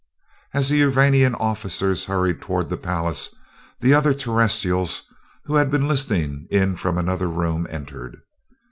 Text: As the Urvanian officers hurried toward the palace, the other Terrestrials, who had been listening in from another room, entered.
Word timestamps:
As 0.55 0.67
the 0.69 0.81
Urvanian 0.81 1.35
officers 1.39 2.05
hurried 2.05 2.41
toward 2.41 2.71
the 2.71 2.75
palace, 2.75 3.35
the 3.81 3.93
other 3.93 4.15
Terrestrials, 4.15 5.03
who 5.45 5.53
had 5.57 5.69
been 5.69 5.87
listening 5.87 6.47
in 6.49 6.75
from 6.75 6.97
another 6.97 7.27
room, 7.27 7.67
entered. 7.69 8.19